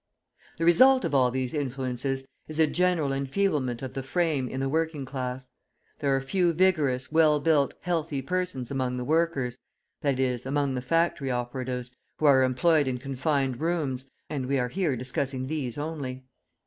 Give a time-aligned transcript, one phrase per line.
[0.57, 4.67] The result of all these influences is a general enfeeblement of the frame in the
[4.67, 5.51] working class.
[5.99, 9.59] There are few vigorous, well built, healthy persons among the workers,
[10.03, 14.95] i.e., among the factory operatives, who are employed in confined rooms, and we are here
[14.97, 16.23] discussing these only.